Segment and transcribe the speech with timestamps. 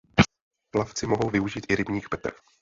[0.71, 2.31] Plavci mohou využít i rybník Petr.